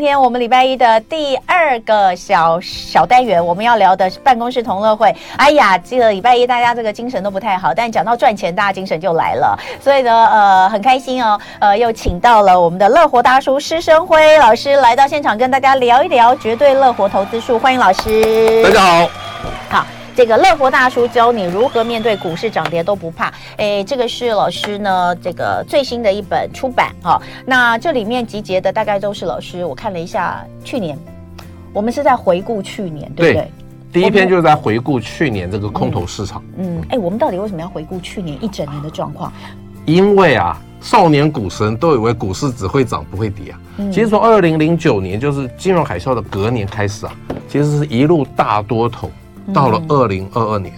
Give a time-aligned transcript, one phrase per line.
[0.00, 5.14] 今天我们礼拜一的第二个小小单元，我们要聊的是办公室同乐会。
[5.36, 9.54] 哎呀，这个礼拜一大家这个精神都不太好，但讲到赚钱，大家精神就来了。
[9.78, 17.58] 所以呢，呃，很开心哦，呃，又请到了我们的乐活大叔施生辉老师来到现场，跟大家聊一聊绝对乐活投资术。
[17.58, 18.62] 欢迎老师。
[18.64, 19.10] 大家好。
[19.68, 19.86] 好。
[20.16, 23.32] 这个乐活大叔教你如何面对股市涨跌都不怕。
[23.56, 27.22] 哎，这个是老师呢，这个最新的一本出版哈、哦。
[27.46, 30.98] 那这里面集结的大概都是老师，我看了一下，去年
[31.72, 33.34] 我们是在回顾去年，对不对？
[33.34, 33.50] 对，
[33.92, 36.42] 第一篇就是在回顾去年这个空头市场。
[36.58, 39.32] 嗯，哎，我们到底为什么要回顾去年一整年的状况？
[39.86, 43.60] 因为啊，少年股神都以为股市只会涨不会跌啊。
[43.78, 47.12] 嗯、其实从二零零九年就是金融海啸的隔年开始啊，
[47.48, 49.10] 其实是一路大多头。
[49.52, 50.72] 到了二零二二年，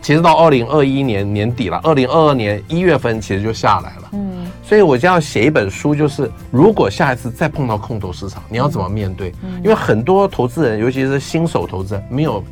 [0.00, 4.08] 其实到二零二一年年底了，二零二二年一月份其实就下来了。
[4.12, 9.32] 嗯，所以我就要写一本书，就是如果下一次再碰到空头市场，你要怎么面对？
[9.62, 12.42] 因为很多投资人，尤其是新手投资人，没有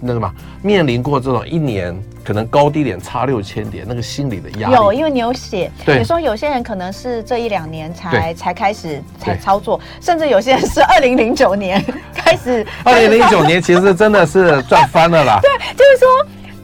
[0.00, 4.74] 那个嘛，面临过这种一年可能高低点差六千点那个心理的压力。
[4.74, 11.84] 有，因为你有写，你说有些人可能是这一两年才才开始才操作，甚至有些人是二零零九年。
[12.14, 15.38] 开始，二零零九年其实真的是赚翻了啦。
[15.42, 16.08] 对，就是说，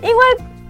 [0.02, 0.22] 因为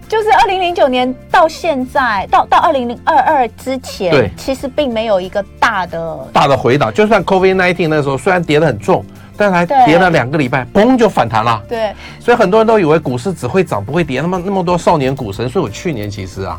[0.07, 6.93] 就是二零零九年到现在，到到二零零二二之前，对，其实并没有一个大的大的回档。
[6.93, 9.03] 就算 COVID nineteen 那时候虽然跌得很重，
[9.35, 11.61] 但是还跌了两个礼拜，嘣就反弹了。
[11.67, 14.21] 对，所以很多人都以为股市只会涨不会跌。
[14.21, 16.57] 那么那么多少年股神，所以我去年其实啊，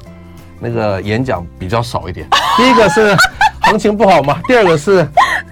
[0.61, 2.27] 那个演讲比较少一点。
[2.57, 3.17] 第一个是
[3.65, 5.07] 行情不好嘛，第二个是。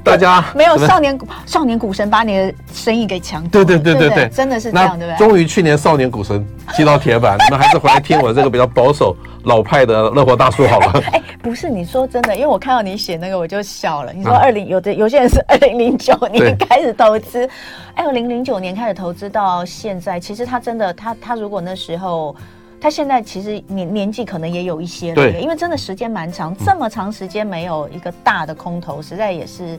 [0.05, 5.29] 大家没有少年股少年股神把你的生意给抢走，对对对对对，真的是这样，对不对？
[5.29, 11.01] 终于去年少年股神踢到铁板， 你们还是回来听我这个比较保守老派的乐活大叔好了。
[11.13, 14.13] 哎，不是你说真的，因为我看到你写那个我就笑了。
[14.13, 17.49] 你说二零有的有些人是 二零零九年开始投资，
[17.95, 22.34] 哎，二零零九年开始投资到现在，其实他真的他他如果那时候。
[22.82, 29.78] 他现在其实年年纪可能也有一些了，对，因为真的时间蛮长，这么长时间没有一个大的空头，实在也是。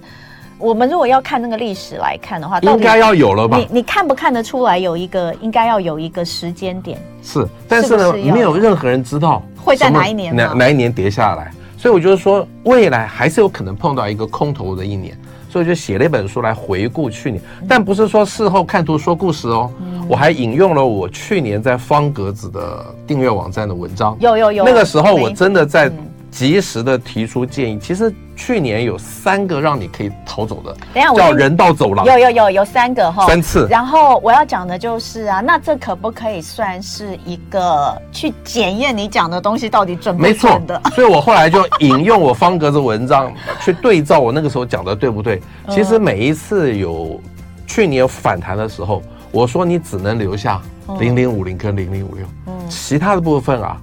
[0.58, 3.58] 我们如果要看那个历史来看的话，应该要有了吧？
[3.58, 6.98] 你你看不看得出来有一个应该要有一个时间点？
[7.22, 15.18] 是，但是呢，是是没有任何人知道会在哪一年哪哪一年跌下来，所以我觉得说未来还是有可能碰到一个空头的一年。
[15.54, 19.70] 所以就写了一本书来回顾去年，但不是说事后看图说故事哦。
[20.08, 24.18] 我还引用了我去年在方格子的订阅网站的文章。
[24.20, 24.66] 有有有。
[24.66, 25.92] 那个时候我真的在
[26.34, 27.78] 及时的提出建议。
[27.78, 32.04] 其实去年有三个让你可以逃走的，等下叫人道走廊。
[32.06, 33.68] 有有有有三个哈，三次。
[33.70, 40.82] 然后我要讲的就是啊，那这可不可以算是一个去检验你讲的东西到底准不准的？
[40.84, 40.92] 没错。
[40.96, 45.40] 所以我后来就引用我方格子文章去对照我那个时候讲的对不对？
[45.70, 47.22] 其实每一次有
[47.68, 50.60] 去年有反弹的时候，我说你只能留下
[51.00, 52.26] 零零五零跟零零五六，
[52.68, 53.78] 其他的部分啊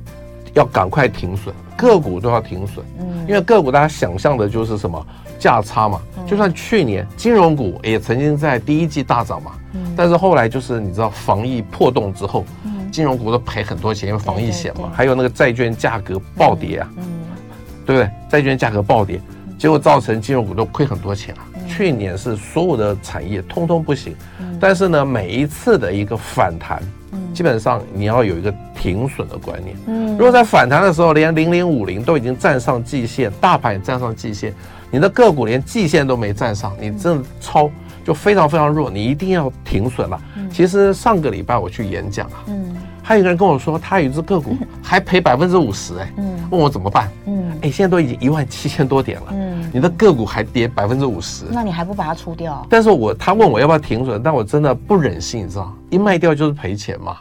[0.54, 1.54] 要赶快停损。
[1.80, 5.06] 个股都要停损，嗯，因为个股大家想象的就是什么
[5.38, 17.04] 价差嘛，就算去年金融股也曾经在第一季大涨嘛，嗯，但是后来就是你知道防疫破洞之后，嗯，金融股都赔很多钱，因为防疫险嘛，还有那个债券价格暴跌啊，嗯，
[17.86, 18.10] 对不对？
[18.28, 19.18] 债券价格暴跌，
[19.58, 21.46] 结果造成金融股都亏很多钱啊。
[21.66, 24.14] 去年是所有的产业通通不行，
[24.60, 26.82] 但是呢，每一次的一个反弹。
[27.32, 29.76] 基本上你要有一个停损的观念。
[29.86, 34.54] 嗯，如果在反弹的时候，连零零五零都已经站上季线，大盘也站上季线，
[34.90, 37.70] 你的个股连季线都没站上，你真的超
[38.04, 40.20] 就非常非常弱，你一定要停损了。
[40.50, 42.76] 其实上个礼拜我去演讲啊，嗯，
[43.10, 47.10] 还有一个人跟我说，他有一只个股还赔百分之五十，哎，嗯，问我怎么办？
[47.26, 52.64] 嗯，哎，现在都已经一万七千多点了，嗯，你的个股还跌百分之五十，那你还不把它出掉？
[52.70, 57.16] 但是我他问我要不要停损，但我真的不忍心，你知道，一卖掉就是赔钱嘛。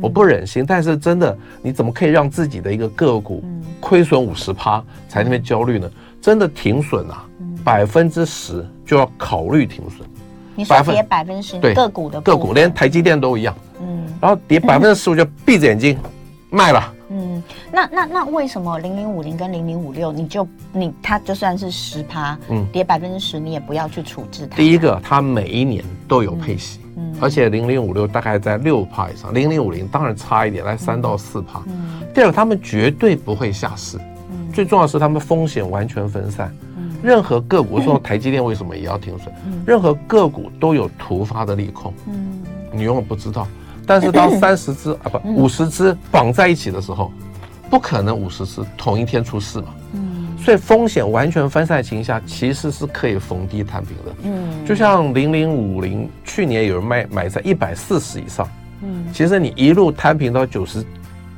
[0.00, 3.42] 我不忍心，但是真的，你怎么可以让自己的一个个股
[3.80, 5.90] 亏损五十趴才那边焦虑呢？
[6.20, 7.26] 真的停损啊，
[7.64, 10.08] 百分之十就要考虑停损。
[10.54, 15.98] 你说跌百分之十，个股的个股连台积电都一样，嗯，然后跌百分之十五就闭着眼睛
[16.50, 16.94] 卖了。
[17.10, 24.56] 嗯，那那那为什么零零五零跟零零五六你就你它就算是十趴，嗯，跌百分之十你也不要去处置它？
[24.56, 26.78] 第一个，它每一年都有配息。
[26.96, 31.62] 嗯而且零零五六大概在六趴以上，零零五零当然差一点，来三到四趴。
[31.66, 33.96] 嗯第二个，他们绝对不会下市。
[34.30, 36.54] 嗯最重要的是他们风险完全分散。
[36.76, 39.32] 嗯任何个股说台积电为什么也要停损？
[39.66, 41.92] 任何个股都有突发的利空。
[42.06, 42.42] 嗯
[42.72, 43.46] 你永远不知道。
[43.86, 47.12] 但是当 三十只啊不五十只绑在一起的时候，
[47.70, 49.74] 不可能五十只同一天出事嘛。
[49.94, 50.10] 嗯。
[50.38, 54.12] 所以风险完全分散情况下，其实是可以逢低摊平的。
[54.24, 58.48] 嗯，就像零零五零，去年有人卖买在一百四十以上，
[58.82, 60.84] 嗯，其实你一路摊平到九十，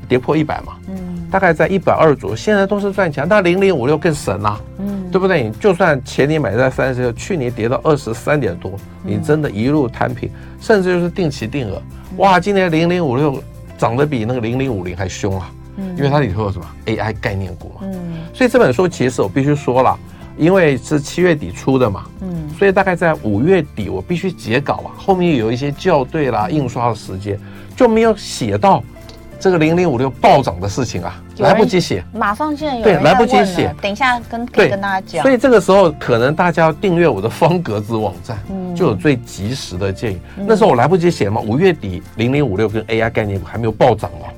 [0.09, 0.97] 跌破一百嘛，嗯，
[1.35, 3.27] 大概在一百二左右，现在都是赚钱。
[3.29, 5.43] 那零零五六更神啦，嗯，对不对？
[5.43, 11.83] 你就算前年买在三十六，去年跌到二十三点多，你真的一路摊平，甚至就是定期定额，
[12.19, 13.43] 哇，今年零零五六
[13.77, 15.51] 涨得比那个零零五零还凶啊！
[15.77, 19.99] 嗯，因为它里头有什么 AI 概念股嘛，嗯，所以这本书其实我必须说了，
[20.37, 27.37] 因为是七月底出的嘛，嗯，所以大概在五月底我必须截稿啊，后面有一些校对啦、印刷的时间
[27.75, 28.81] 就没有写到
[29.45, 40.21] 这个零零五六暴涨的事情啊，来不及写，马上现在有对来不及写，等一下跟可以跟大家讲，所以这个时候可能大家要订阅我的方格子网站，嗯，就有最及时的建议。
[40.35, 44.33] 那时候我来不及写嘛，五月底零零五六跟 AI 概念股还没有暴涨哦。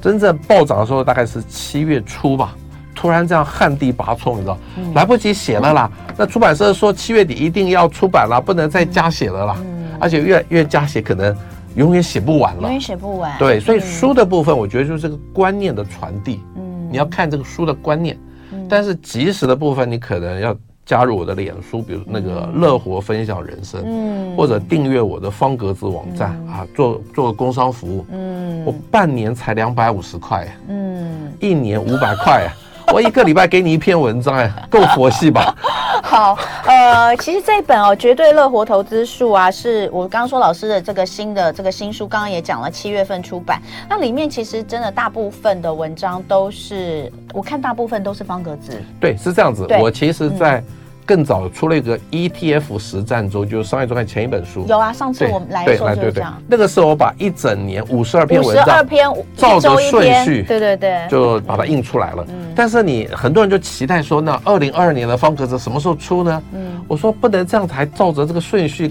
[0.00, 2.56] 真正暴涨的时候大概是七月初吧，
[2.94, 5.90] 突然这样旱地拔葱，你知道，嗯、来不及写了啦。
[6.08, 9.56] 嗯、那出版社说七月底一定要出版了，不能再加写了啦。
[9.58, 11.36] 嗯、而且越越加写可能
[11.76, 13.38] 永远写不完了，永远写不完。
[13.38, 16.40] 对，所以书的部分我觉得就是这个观念的传递。
[16.56, 18.18] 嗯，你要看这个书的观念，
[18.52, 20.56] 嗯、但是即时的部分你可能要。
[20.86, 32.48] 加入我的脸书，比如那个乐活分享人生，嗯，或者订阅我的方格子网站啊，做做工商服务，嗯，我半年才两百五十块，嗯，一年五百块。
[32.92, 35.54] 我一个礼拜给你一篇文章，哎， 够佛系吧？
[36.02, 43.60] 好，呃，其实这一本哦，《绝对乐活投资术》啊，是我刚刚说老师的这个新的这个新书，刚刚也讲了，七月份出版。
[43.88, 48.80] 那里面其实真的大部分的文章都是，我看大部分都是方格子。
[49.00, 49.66] 对，是这样子。
[49.80, 50.64] 我其实，在、嗯。
[51.06, 54.66] 更早出了一个 ETF 实战周，就是商业周刊前一本书。
[54.68, 56.42] 有啊，上次我们来的时候就是这样。
[56.48, 62.26] 那个时候我把一整年五十二篇文章，五十二篇，照着顺序，对对对，就把它印出来了。
[62.28, 62.52] 嗯。
[62.56, 66.42] 但是你很多人就期待说，那二零二二年的方格子什么时候出呢？
[66.52, 66.84] 嗯。
[66.88, 68.90] 我说不能这样子，还照着这个顺序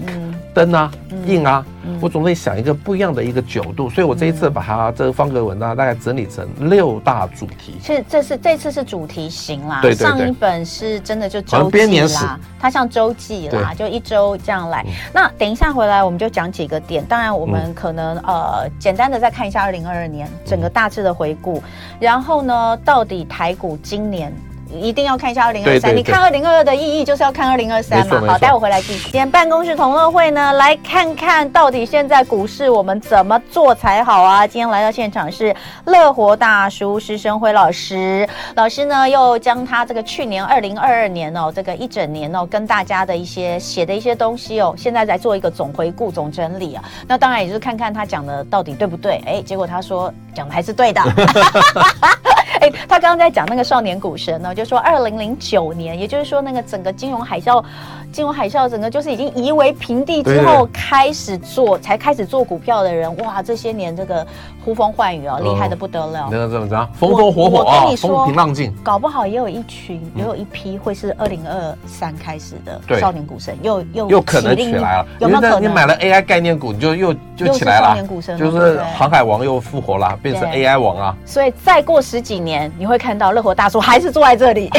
[0.54, 0.90] 登啊，
[1.26, 1.64] 印啊。
[2.00, 7.76] 我总得想一个不一样的一个角度，所以我这一次把它这个方格文章大概整理成六大主题。
[7.82, 9.80] 是，这是这次是主题型啦。
[9.82, 10.06] 对对对。
[10.06, 14.84] 上一本是真的就周记啦，它像周记啦，就一周这样来。
[15.12, 21.62] 那等一下回来我们就讲几个点，当然我们可能呃简单的再看一下二零二二年整个大致的回顾，
[22.00, 24.32] 然后呢，到底台股今年。
[24.70, 28.20] 一定要看一下二零二三，你看二零二二的意义就是要看二零二三嘛。
[28.26, 29.04] 好，待会回来继续。
[29.04, 34.46] 今天办公室同乐会呢，来看看到底现在股市我们怎么做才好啊？
[34.46, 35.54] 今天来到现场是
[35.84, 46.84] 乐活大叔施生辉老师，老师呢又将他这个去年二零二二年哦，这个一整年哦，跟大家的一些写的一些东西哦，现在在做一个总回顾、总整理啊。
[47.06, 49.22] 那当然也就是看看他讲的到底对不对？
[49.26, 51.00] 哎，结果他说讲的还是对的。
[52.60, 57.64] 哎，他刚刚在讲那个少年股神呢，就说二零零九年，也就是说那个整个金融海啸。
[58.12, 64.26] 金融海啸整个就是已经夷为平地之后开始做，才开始做股票的人，哇，这些年这个
[64.64, 66.28] 呼风唤雨哦，厉害的不得了。
[66.30, 66.88] 那个怎么着？
[66.94, 68.74] 风风火火啊，风平浪静。
[68.82, 75.06] 搞不好也有一群，也有一批会是二零二三开始的少年股神，又又又可能起来了。
[75.18, 75.62] 有没有可能？
[75.62, 77.88] 你买了 AI 概念股，你就又就起来了。
[77.88, 81.16] 少年股神就是航海王又复活了，变成 AI 王啊。
[81.26, 84.70] 所以再过十几年，你会看到乐活大叔还是坐在这里。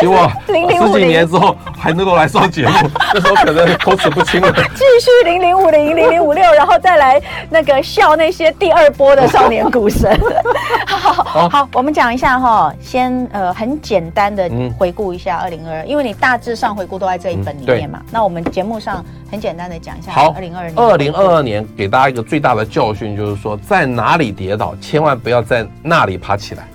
[0.00, 2.72] 希望十几年之后还能够来上节目，
[3.14, 4.52] 那时候可能口齿不清了。
[4.74, 10.18] 继续零零五零零零五六，然后再来那个笑那些第二波的少年股神。
[10.86, 18.00] 好，好，好，我们讲一下哈，先呃很简单的回顾一下二零二二，因为你大致上回顾都在这一本里面嘛。
[18.10, 20.12] 那我们节目上很简单的讲一下。
[20.12, 20.76] 好，二零二二年。
[20.76, 26.66] 二零二二年给大家一个最大的教训就是说，在哪里跌倒，千万不要在那里爬起来，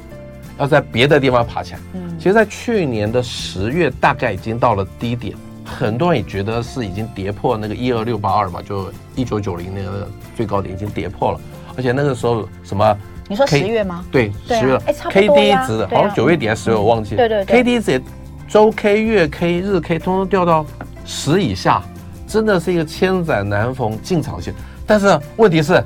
[0.60, 1.80] 要在别的地方爬起来。
[1.94, 2.11] 嗯。
[2.22, 5.36] 其实，在去年的十月，大概已经到了低点，
[5.66, 11.42] 很多人也觉得是已经跌破那个一二六八二嘛，就一九九零年的最高点已经跌破了，
[11.76, 12.96] 而且那个时候什么？
[13.28, 14.06] 你说十月吗？
[14.12, 14.78] 对，十月。
[14.86, 17.28] 哎，K D 值好像九月底还是十月，我忘记了。
[17.28, 18.00] 对对，K D 值，
[18.48, 20.64] 周 K、月 K、日 K，通通掉到
[21.04, 21.82] 十以下，
[22.28, 24.54] 真的是一个千载难逢进场线。
[24.86, 25.84] 但是问题是，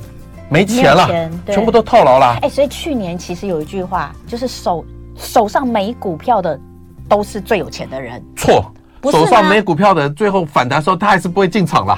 [0.49, 1.07] 没钱了，
[1.45, 2.37] 全部都套牢了。
[2.41, 4.83] 哎，所以去年其实有一句话，就是手。
[5.17, 6.59] 手上没股票的
[7.07, 8.21] 都是最有钱的人。
[8.35, 8.71] 错，
[9.11, 11.97] 手上没股票的最后反弹时候，他还是不会进场了，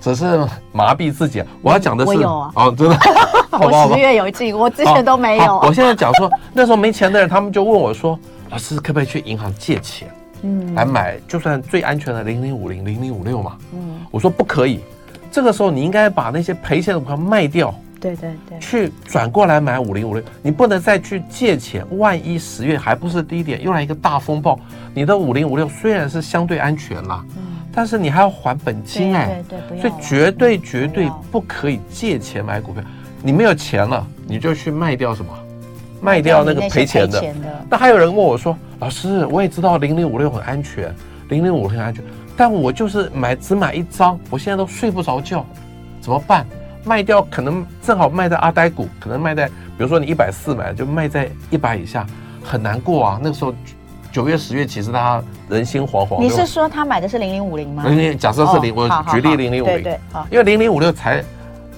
[0.00, 1.42] 只是麻痹自己。
[1.62, 2.98] 我要讲的是，我有啊，哦，真的，
[3.58, 5.58] 我十月有进，我之前都没有。
[5.60, 8.18] 我现在讲说，那时候没钱的人，他们就问我说
[8.50, 10.08] ：“老师，可不可以去银行借钱，
[10.42, 14.80] 嗯，来买就算最安全的零零五零、零零五六嘛？”嗯，我说不可以。
[15.30, 17.72] 这个时候你应该把那些赔钱的股票卖掉。
[18.00, 24.58] 对对对，去转过来买五零五六，你不能再去借钱，万一十月还不是低点，又来一个大风暴，
[24.94, 27.42] 你的五零五六虽然是相对安全啦，嗯，
[27.72, 32.82] 但是你还要还本金哎，对对对，所以绝对绝对不可以借钱买股票，
[33.22, 35.30] 你没有钱了，你就去卖掉什么，
[36.00, 37.22] 卖掉那个赔钱的。
[37.68, 40.94] 那还有人问我说，老师，我也知道零零五六很安全，
[41.28, 42.02] 零零五六很安全，
[42.36, 45.44] 但我就是买只买一张，我现在都睡不着觉，
[46.00, 46.46] 怎么办？
[46.84, 52.06] 卖掉可能正好卖在阿呆股，可能卖在，比如说你一百四买，就卖在一百以下，
[52.42, 53.20] 很难过啊。
[53.22, 53.54] 那个时候
[54.10, 56.20] 九月十月，其实大家人心惶惶。
[56.20, 57.84] 你是说他买的是零零五零吗？
[57.86, 61.22] 零零，假设是零，我举例零零五零，对，因为零零五六才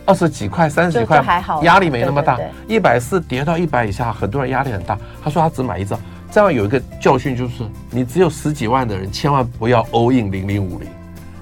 [0.07, 2.39] 二十几块、三十几块，还好，压力没那么大。
[2.69, 4.97] 一百四跌到一百以下，很多人压力很大。
[5.23, 5.99] 他说他只买一张，
[6.31, 10.89] 这样有一个教训就是，你只有十几万的人，千万不要 all in 零零五零，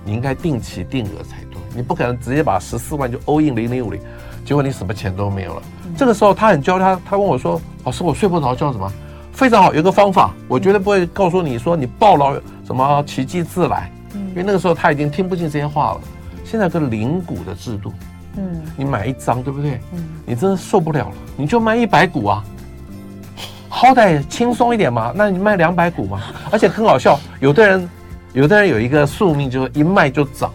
[0.05, 1.37] 你应该定期定额才。
[1.75, 4.01] 你不可能直接把十四万就 all in 零零五零，
[4.45, 5.63] 结果你什么钱都没有了。
[5.87, 8.93] 嗯、这个时候他很焦虑，他他问我说：“老师，我睡不着觉，什么？
[9.33, 12.35] 非常好，有个方法，我绝对不会告诉你说你抱牢
[12.67, 16.01] 什么奇迹自来，嗯、因为那个时候他已经听不进这些话了。
[16.45, 17.93] 现在有个零股的制度，
[18.37, 19.81] 嗯，你买一张对不对？
[19.93, 22.45] 嗯，你真的受不了了，你就卖一百股啊，
[23.69, 25.13] 好歹轻松一点嘛。
[25.15, 27.89] 那你卖两百股嘛，而且很好笑，有的人
[28.33, 30.53] 有的人有一个宿命，就是一卖就涨。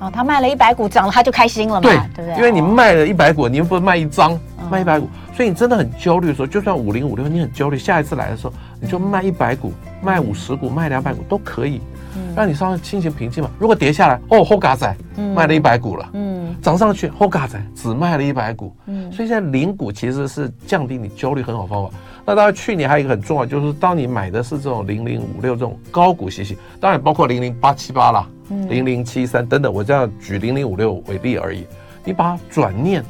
[0.00, 1.80] 哦，他卖了一百股，涨了他就开心了嘛？
[1.80, 2.36] 对，对不对？
[2.36, 11.80] 因为你卖了一百股，你又不是卖一张，哦、卖一百股，所以你真的很焦虑的时候，就算五零五六，你很焦虑，下一次来的时候，你就卖一百股，卖五十股，卖两百股都可以，
[12.14, 13.50] 嗯、让你稍微心情平静嘛。
[13.58, 14.96] 如果跌下来，哦，后嘎仔
[15.34, 21.90] 卖了一百股了，嗯，涨上去，后嘎仔只卖了一百股，嗯，所以现在零股其实是降低你焦虑很好方法。
[22.24, 28.28] 那当然，去年还有一个很重要，就是当你买的是这种零零五六这种高股息息，当然包括零零八七八啦。
[28.68, 31.66] 零零七三等等，我这样举零零五六为例而已。
[32.04, 33.04] 你把它转念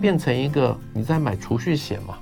[0.00, 2.14] 变成一个你在买储蓄险嘛？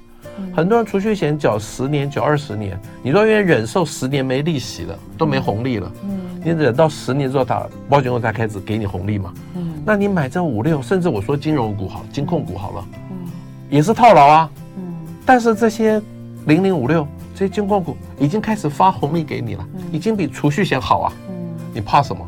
[0.57, 9.35] 很多人储蓄险缴十年、缴二十年，你都愿意忍受十年没利息了，都没红利了，嗯，你忍到十年之后，他保险公司才开始给你红利嘛？
[9.55, 13.17] 嗯，那你买这五六，甚至我说金融股好，金控股好了，嗯，
[13.69, 14.83] 也是套牢啊，嗯，
[15.27, 16.01] 但是这些
[16.47, 21.35] 零零五六这些金控股已经开始发红利给你了，已经比储蓄险好啊，嗯，
[21.75, 22.27] 你怕什么？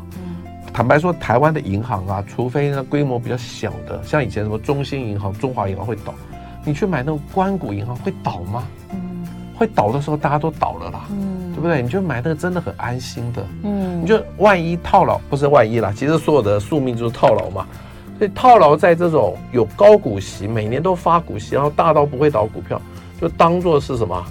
[0.75, 6.13] 坦白说，台湾的银行啊，除非那规模比较小的，像以前什么中信银行、中华银行会倒，
[6.65, 8.61] 你去买那种关谷银行会倒吗？
[8.91, 9.25] 嗯，
[9.57, 11.81] 会倒的时候大家都倒了啦，嗯，对不对？
[11.81, 17.65] 你就买那个真的很安心的，嗯，你就万一套牢，不是万一啦，其实所有的宿命就是套牢嘛。
[18.19, 22.81] 所以套牢在这种有高股息、每年都发股息，然后大到不会倒股票，
[23.21, 24.21] 就当做是什么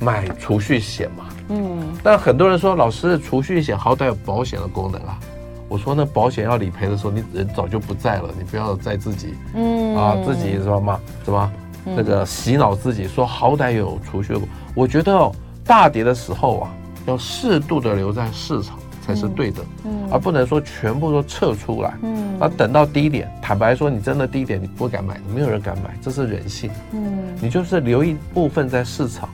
[0.00, 1.94] 买储蓄险嘛，嗯。
[2.02, 5.18] 但很多人说，老师，储蓄险好歹有保险的功能啊。
[5.68, 11.52] 我说那保险要理赔的时候，你人早就不在了，你不要再自己，嗯啊，自己什么嘛，什么
[11.84, 14.34] 那个洗脑自己，说好歹有储蓄。
[14.74, 15.32] 我觉得哦，
[15.64, 16.74] 大跌的时候啊，
[17.06, 29.28] 要适度的留在市场才是对的，嗯，而不能说全部都撤出来，嗯，而等到低点，坦白说，你真的低点你不敢买，没有人敢买，这是人性，嗯，你就是留一部分在市场，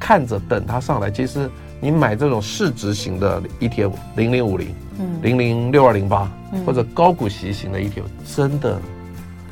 [0.00, 1.10] 看着等它上来。
[1.10, 1.48] 其实
[1.80, 4.74] 你买这种市值型的 ETF 零零五零。
[5.22, 6.30] 零零六二零八
[6.64, 8.02] 或者高股息型的 ETF，
[8.36, 8.80] 真的，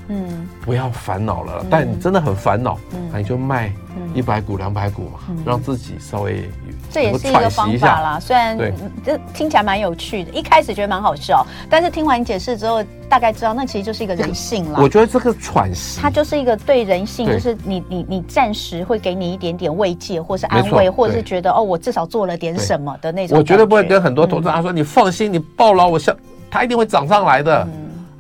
[0.09, 1.59] 嗯，不要烦恼了。
[1.61, 3.73] 嗯、但你真的很烦恼，那、嗯、你就卖
[4.15, 6.49] 一百股、两百股嘛，嗯、让自己稍微
[6.91, 8.21] 这也是一个方法啦。
[8.21, 8.57] 虽然
[9.05, 14.79] 这听起来蛮有趣的，一开始觉得蛮好笑，但是听完你解释之后，大概知道那其实就是一个人性了。
[14.81, 23.37] 我觉得这个喘息，它就是一个对人性，就是你你你暂时会给你一点点慰藉，或是安慰，或者是觉得哦，我至少做了点什么的那种。
[23.37, 26.17] 我绝对不会跟很多投资人说，你放心，你抱牢，我相
[26.51, 27.67] 它一定会涨上来的。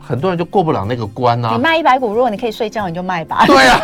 [0.06, 1.50] 很多人就过不了那个关啊。
[1.52, 3.44] 你卖一百股，如果你可以睡觉，你就卖吧。
[3.46, 3.80] 对啊。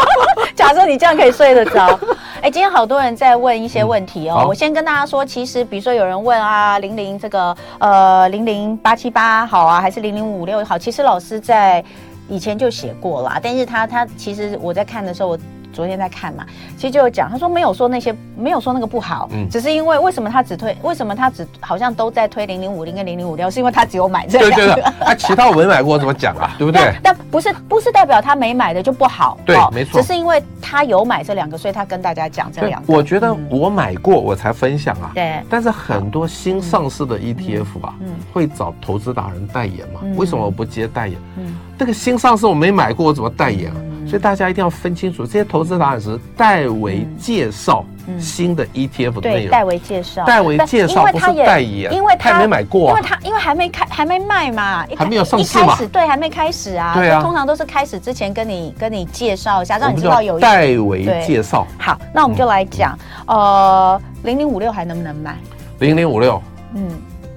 [0.54, 1.98] 假设你这样可以睡得着。
[2.42, 4.44] 哎，今天好多人在问一些问题哦。
[4.48, 10.76] 我先跟大家说，其实比如说有人问啊，零零这个呃零零八七八好啊，还是零零五六好？
[10.76, 11.82] 其实老师在
[12.28, 15.38] 以前就写过啦，但是他他其实我在看的时候我。
[15.72, 16.44] 昨天在看嘛，
[16.76, 26.54] 其实就有讲，他说没有说那些，没有说那个不好，嗯，只是因为为什么他只推，为什么他只好像都在推零零五零跟零零五六，是因为他只有买这两个，对对对，他其他我没买过，怎么讲啊？
[26.58, 26.94] 对不对？
[27.02, 32.92] 但不是不是代表他没买的就不好，对，没错，只是因为他有买这两个，所以他跟大家讲这两个。
[32.92, 35.12] 我觉得我买过，我才分享啊。
[35.14, 35.40] 对。
[35.48, 40.00] 但是很多新上市的 ETF 啊，嗯会找投资达人代言嘛？
[40.16, 41.18] 为什么我不接代言？
[41.36, 43.76] 嗯，这个新上市我没买过，我怎么代言啊？
[44.06, 47.82] 所以大家一定要分清楚，这些投资达人是代为介绍，
[48.18, 49.44] 新的 ETF 的内容。
[49.44, 56.92] 对，代为介绍，代为介绍不是代言，因为他没买过，因为他因为还没开，还没卖嘛，还没有上市嘛，对，还没开始啊。
[56.94, 61.66] 对啊，通常都是开始之前跟你跟你介绍一下，让你知道有代为介绍。
[61.78, 62.94] 好，那我们就来讲，
[63.26, 65.34] 呃，零零五六还能不能买？
[65.78, 66.42] 零零五六，
[66.74, 66.90] 嗯，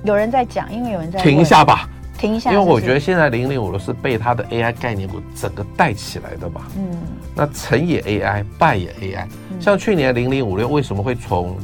[0.04, 1.88] 有人在讲，因为有人在停一下吧。
[2.24, 6.62] 停一下，因为我觉得现在零零五六是被它的 AI 概念股整个带起来的吧。
[6.78, 6.98] 嗯，
[7.36, 9.28] 那成也 AI，败也 AI。
[9.60, 11.58] 像去年零零五六为什么会从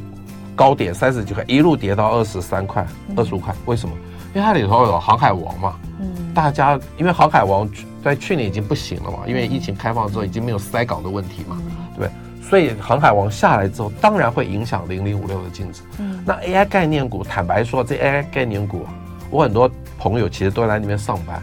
[0.57, 2.85] 高点三十几块一路跌到二十三块、
[3.15, 3.55] 二十五块？
[3.67, 3.95] 为什么？
[4.33, 5.79] 因为它里头有航海王嘛。
[6.01, 7.65] 嗯，大家因为航海王
[8.03, 11.57] 在去年已经不行了嘛，因为疫情开放之后已经没有塞港的问题嘛，
[11.95, 12.11] 对不对？
[12.49, 15.83] 所以航海王下来之后，当然会影响零零五六的净值。
[15.99, 18.85] 嗯，那 AI 概念股，坦白说，这 AI 概念股。
[19.29, 21.41] 我很多朋友其实都在那边上班，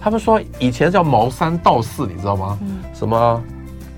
[0.00, 2.58] 他们说以前叫茅山道士，你知道吗？
[2.62, 3.42] 嗯，什么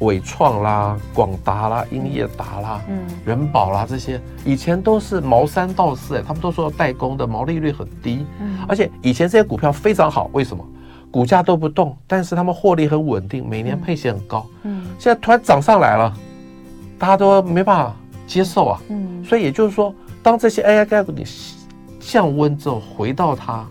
[0.01, 10.65] 伟创啦、广达啦、英业达啦、嗯，仁宝啦这些，以前都是茅山道士，哎，他们都说代工的毛利率很低，嗯，而且以前这些股票非常好，为什么？
[11.11, 16.15] 股价都不动，但是他们获利很稳定，每年配息很高，嗯，现在突然涨上来了，
[16.99, 21.27] 大家都没办法接受啊，嗯，所以也就是说，当这些 AI 概念。
[22.11, 23.65] 降温之后回到它，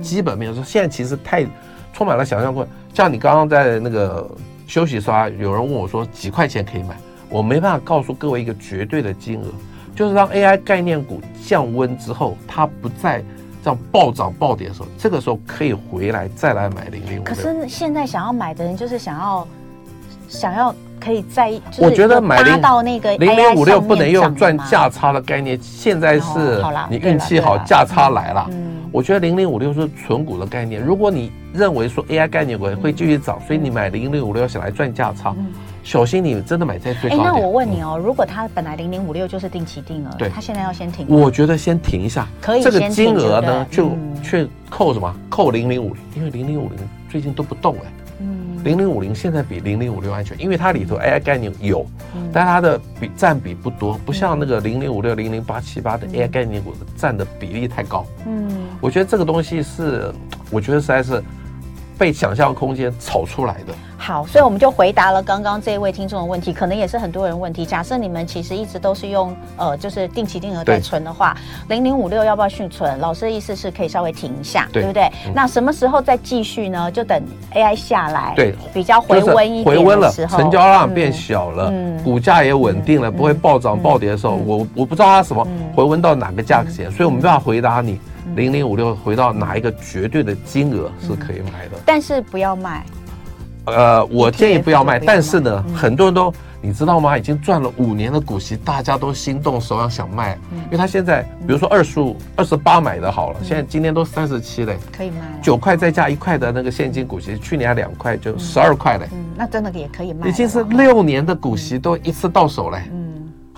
[0.00, 1.46] 基本面说现在其实太
[1.92, 2.72] 充满了想象空间。
[2.94, 4.34] 像你刚刚在那个
[4.66, 6.96] 休息刷，有人问我说几块钱可以买，
[7.28, 9.46] 我没办法告诉各位一个绝对的金额，
[9.94, 13.22] 就是让 AI 概念股降温之后，它不再
[13.62, 17.24] 这样暴涨暴跌的时候，这个时候可以回来再来买零零五。
[17.24, 19.46] 可是现在想要买的人就是想要
[20.32, 20.74] 想要。
[21.04, 28.48] 可以在，我觉得买零到那个零零五六不能用赚价差的概念，现在是你运气好，价差来了。
[28.92, 30.80] 我觉得零零五六是纯股的概念。
[30.80, 35.34] 如果你认为说 AI 概念股会继续涨，所以你买零零五六想来赚价差，
[35.82, 37.26] 小心你真的买在最高点。
[37.26, 41.04] 那我问你哦，如果它本来零零五六就是定期定额，对，它现在要先停？
[41.08, 42.62] 我觉得先停一下，可以。
[42.62, 43.90] 这个金额呢，就
[44.22, 45.12] 去扣什么？
[45.28, 46.78] 扣零零五零，因为零零五零
[47.10, 47.90] 最近都不动哎。
[48.64, 51.84] 零零五零现在比零零五六安全，因为它里头 AI 概念有，
[52.32, 58.06] 但它的比占比不多，不像那个零零五六、零零八七八的 AI 概念股占的比例太高。
[58.26, 58.48] 嗯，
[58.80, 60.12] 我觉得这个东西是，
[60.50, 61.22] 我觉得实在是。
[61.98, 63.72] 被想象空间炒出来的。
[63.96, 67.64] 好，所以我们就回答了刚刚这一位听众的问题，可能也是很多人问题。
[67.64, 71.36] 假设你们其实一直都是用呃，就是定期定额在存的话，
[71.68, 72.98] 零零五六要不要续存？
[72.98, 75.04] 老师的意思是可以稍微停一下，对，对不对？
[75.26, 76.90] 嗯、那什么时候再继续呢？
[76.90, 77.22] 就等
[77.54, 88.00] AI 下来，对，比较回温一点的时候，成交量变小了，嗯，股价也稳定了，嗯、不会暴涨暴跌的时候，嗯、我我不知道它什么回温到哪个价格线，所以我没办法回答你。
[88.34, 92.84] 零零五六回到哪一个绝对的金额是可以买的，但是不要卖。
[93.64, 97.16] 呃，我建议不要卖，但是呢，很多人都你知道吗？
[97.16, 113.01] 已经赚了五年的股息，大家都心动手痒想卖，因为他现在比如说二十五、二十八买的好了，现在今天都三十七嘞，可以卖九块再加一块的那个现金股息，去年还两块就十二块嘞，嗯，那真的也可以卖，已经是六年的股息都一次到手嘞，嗯。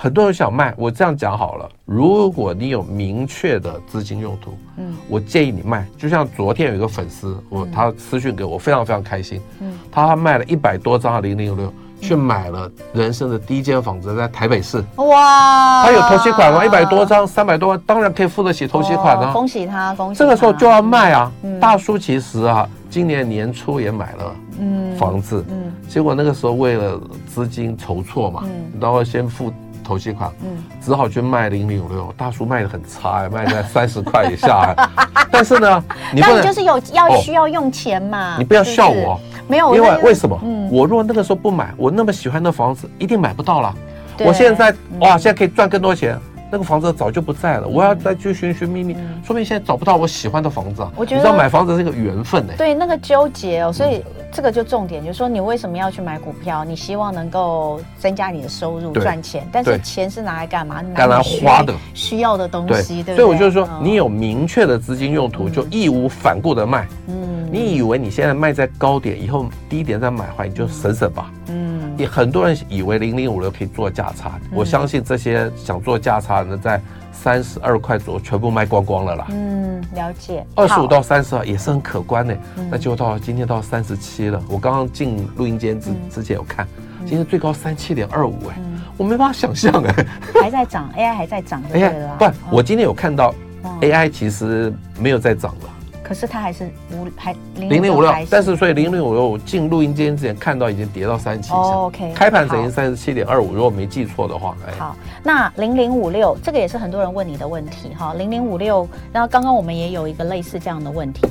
[0.05, 1.67] 很多人想卖，我这样讲好了。
[1.87, 5.87] 如果你有明确的资金用途，嗯，我建议你卖。
[5.97, 14.85] 就像昨天有一个粉丝，我他私讯给我，非常非常开心，嗯，他卖了一百多张零零五六，去买了人生的第一间房子，在台北市。
[14.97, 16.63] 哇，他有头期款吗？
[16.67, 19.33] 一百多张，三百多万，当然可以付得起头期款啊。
[19.33, 20.19] 恭喜他，恭喜。
[20.19, 21.33] 这个时候就要卖啊。
[21.59, 28.45] 大叔其实啊，今年年初也买了嗯房子，嗯，结果那个时候为了资金筹措嘛，
[28.79, 29.51] 然后先付。
[29.85, 34.75] 头期款，嗯，只好去卖零零五六，大叔卖的很差，卖在三十块以下。
[35.31, 40.37] 但是呢，你不能就是有要需要用钱嘛，你不要笑我，没有，因为为什么？
[40.71, 43.75] 我如果那个时候不买，我那么喜欢的房子一定买不到了。
[44.21, 46.19] 我现在哇，现在可以赚更多钱。
[46.55, 50.93] 那个房子早就不在了，我要再去寻寻觅觅，说明现在找不到我喜欢的房子啊。
[50.95, 52.53] 我觉得你知道买房子是一个缘分呢。
[52.57, 56.65] 对，那个纠结哦，所以这个就重点，就是说你为什么要去买股票？
[56.65, 60.81] 你希望能够增加你的收入赚钱，但是钱是拿来干嘛？
[60.81, 63.17] 拿来花的，需要的东西，对不对？
[63.17, 66.87] 所以我就是说，你有明确的资金用途，就义无反顾的卖。
[67.09, 71.33] 嗯，你以为你现在卖在高点，以后低点再买回来，你就省省吧。
[71.49, 71.64] 嗯。
[71.97, 76.81] 也很多人以为零零五六可以做价差，我相信这些想做价差的在
[77.13, 79.27] 三十二块左右全部卖光光了啦。
[79.31, 80.45] 嗯，了解。
[80.55, 82.37] 二十五到三十二也是很可观的，
[82.71, 84.43] 那就到今天到三十七了。
[84.49, 86.67] 我刚刚进录音间之之前有看，
[87.07, 88.57] 今天最高三七点二五哎，
[88.97, 90.07] 我没办法想象哎。
[90.43, 92.17] 还在涨，AI 还在涨，对了。
[92.19, 93.35] 不，我今天有看到
[93.81, 95.71] AI 其实没有在涨了。
[96.05, 101.57] 可是它还是五还零零五六，但是所以零零五六我进录音间之前看到已经跌到三七以下。
[101.57, 104.55] 哦、OK，开盘整经三十七点二五，如果没记错的话。
[104.69, 108.13] 哎、好，那零零五六这个也是很多人问你的问题哈。
[108.15, 111.27] 零零五六，然后刚刚我们也有一个类似这样的问题，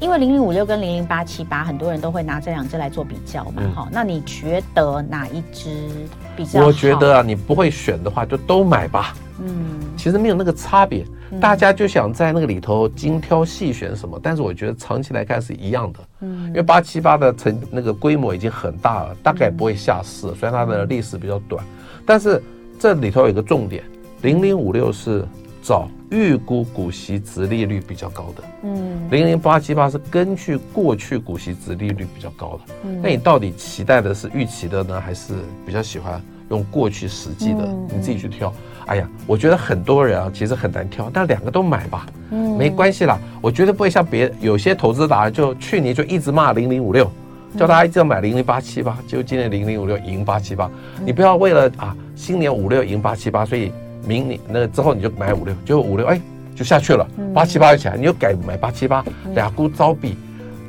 [0.00, 3.62] 因为零零五六跟零零八七八很多人都会拿这两只来做比较嘛。
[3.74, 5.88] 哈、嗯，那你觉得哪一只
[6.34, 6.64] 比较？
[6.64, 9.14] 我觉得啊，你不会选的话就都买吧。
[9.40, 11.04] 嗯，其实没有那个差别。
[11.40, 15.98] 大家就想在那个里头精挑细选什么，但是我觉得长期来看是一样的。
[16.20, 20.32] 嗯，因为八七八的成那个规模已经很大了，大概不会下市。
[20.34, 21.64] 虽然它的历史比较短，
[22.06, 22.40] 但是
[22.78, 23.82] 这里头有一个重点，
[24.22, 25.24] 零零五六是
[25.60, 28.44] 找预估股息值利率比较高的。
[28.62, 32.74] 嗯，零零八七八是根据过去股息值利率比较高的。
[32.84, 35.34] 嗯，那你到底期待的是预期的呢，还是
[35.66, 37.66] 比较喜欢用过去实际的？
[37.92, 38.54] 你自己去挑。
[38.86, 43.18] 哎呀，我觉得很多人啊，其实很难挑，但两个都买吧，嗯，没关系啦。
[43.40, 47.10] 我绝对不会像别有些投资达人，就去年就一直骂零零五六，
[47.58, 50.70] 叫大家一直要买零零八七八，就今年零零五六赢八七八。
[51.04, 53.72] 你不要为了啊，新年五六赢八七八，所以
[54.06, 56.20] 明年那个之后你就买五六，就五六哎
[56.54, 60.14] 就下去了，八七八又起来，你又改买八七八，俩股遭毙。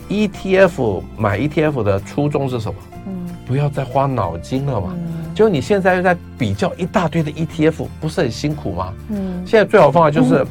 [0.09, 2.79] ETF 买 ETF 的初衷是什么？
[3.05, 4.95] 嗯，不要再花脑筋了嘛。
[5.37, 8.91] 就你现在又在比较一大堆的 ETF，不是很辛苦吗？
[9.09, 10.43] 嗯，现在最好方法就是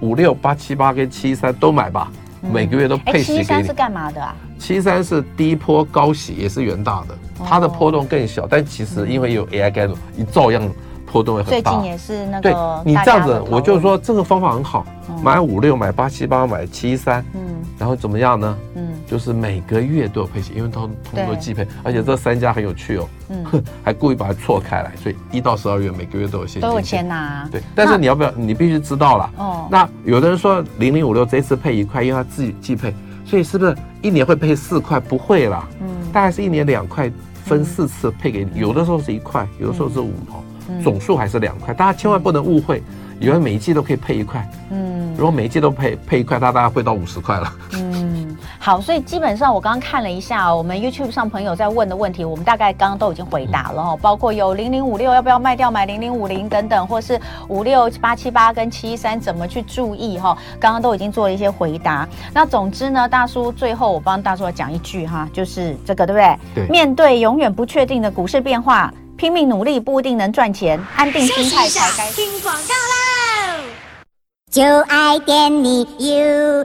[0.00, 2.12] 五六八七八跟七三都买吧，
[2.52, 3.38] 每个月都配息给你。
[3.38, 4.36] 七三是干嘛的啊？
[4.58, 10.62] 七三是低波高息，也是元大的，它的波动更小，但其实因为有 AI 概念，你照样
[11.10, 11.70] 波动会很大。
[11.70, 12.42] 最近也是那个。
[12.42, 12.54] 对，
[12.84, 14.84] 你这样子，我就说这个方法很好，
[15.22, 17.40] 买五六买八七八买七三，嗯，
[17.78, 18.58] 然后怎么样呢？
[18.74, 18.88] 嗯。
[19.14, 23.44] 就是每个月都有配息，因为通通过季配，而且这三家很有趣哦，嗯，
[23.80, 27.48] 还故意把它错开来，所以一到十二月每个月都有现金，都有钱拿。
[27.48, 28.32] 对，但是你要不要？
[28.32, 29.30] 你必须知道了。
[29.36, 32.92] 哦，那有的人说零零五六这次配一块，因为它自己季配，
[33.24, 33.72] 所以是不是
[34.02, 34.98] 一年会配四块？
[34.98, 37.08] 不会啦，嗯，大概是一年两块，
[37.44, 40.42] 分四次配给你，有的时候是一块，有的时候是五毛，
[40.82, 42.82] 总数还是两块，大家千万不能误会，
[43.20, 47.93] 以为每一季都可以配一块，嗯，如果每一季都配配一块，它大概会到五十块了，嗯。
[48.64, 62.08] 好，所以基本上我刚刚看了一下，我们 YouTube 上朋友在问的问题，我们大概刚刚都已经回答了哦，包括有零零五六要不要卖掉买零零五零等等，或是五六八七八跟七一三怎么去注意哈，刚刚都已经做了一些回答。
[62.32, 66.38] 那总之呢，大叔最后我帮大叔讲一句哈，就是这个对不对？
[66.54, 66.66] 对。
[66.68, 72.10] 面对永远不确定的股市变化，拼命努力不一定能赚钱，安定心态才该。
[72.12, 73.62] 听广告啦！
[74.50, 76.64] 就爱点你 U。